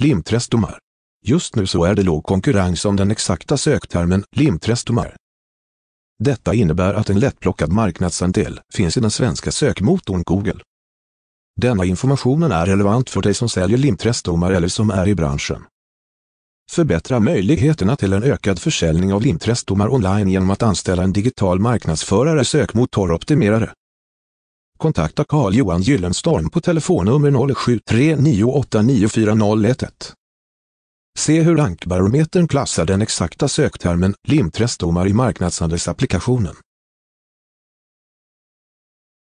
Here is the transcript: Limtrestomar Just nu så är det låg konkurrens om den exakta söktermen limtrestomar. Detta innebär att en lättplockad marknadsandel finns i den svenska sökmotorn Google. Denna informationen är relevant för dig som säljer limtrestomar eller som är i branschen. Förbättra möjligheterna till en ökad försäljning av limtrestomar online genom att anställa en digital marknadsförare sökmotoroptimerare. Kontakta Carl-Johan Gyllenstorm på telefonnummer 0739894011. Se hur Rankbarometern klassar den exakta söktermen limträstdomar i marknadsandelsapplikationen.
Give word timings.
Limtrestomar 0.00 0.78
Just 1.24 1.56
nu 1.56 1.66
så 1.66 1.84
är 1.84 1.94
det 1.94 2.02
låg 2.02 2.24
konkurrens 2.24 2.84
om 2.84 2.96
den 2.96 3.10
exakta 3.10 3.56
söktermen 3.56 4.24
limtrestomar. 4.36 5.16
Detta 6.18 6.54
innebär 6.54 6.94
att 6.94 7.10
en 7.10 7.20
lättplockad 7.20 7.72
marknadsandel 7.72 8.60
finns 8.74 8.96
i 8.96 9.00
den 9.00 9.10
svenska 9.10 9.52
sökmotorn 9.52 10.22
Google. 10.22 10.60
Denna 11.60 11.84
informationen 11.84 12.52
är 12.52 12.66
relevant 12.66 13.10
för 13.10 13.22
dig 13.22 13.34
som 13.34 13.48
säljer 13.48 13.78
limtrestomar 13.78 14.50
eller 14.50 14.68
som 14.68 14.90
är 14.90 15.08
i 15.08 15.14
branschen. 15.14 15.64
Förbättra 16.70 17.20
möjligheterna 17.20 17.96
till 17.96 18.12
en 18.12 18.22
ökad 18.22 18.58
försäljning 18.58 19.12
av 19.12 19.22
limtrestomar 19.22 19.94
online 19.94 20.28
genom 20.28 20.50
att 20.50 20.62
anställa 20.62 21.02
en 21.02 21.12
digital 21.12 21.58
marknadsförare 21.60 22.44
sökmotoroptimerare. 22.44 23.72
Kontakta 24.82 25.24
Carl-Johan 25.24 25.82
Gyllenstorm 25.82 26.50
på 26.50 26.60
telefonnummer 26.60 27.30
0739894011. 27.30 29.86
Se 31.18 31.40
hur 31.40 31.56
Rankbarometern 31.56 32.48
klassar 32.48 32.86
den 32.86 33.02
exakta 33.02 33.48
söktermen 33.48 34.14
limträstdomar 34.28 35.08
i 35.08 35.12
marknadsandelsapplikationen. 35.12 36.54